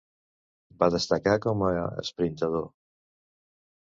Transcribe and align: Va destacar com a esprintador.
Va 0.83 0.87
destacar 0.95 1.35
com 1.45 1.61
a 1.67 1.69
esprintador. 2.05 2.67